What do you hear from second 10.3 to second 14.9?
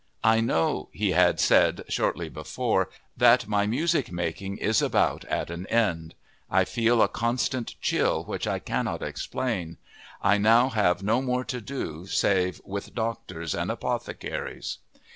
now have no more to do save with doctors and apothecaries!"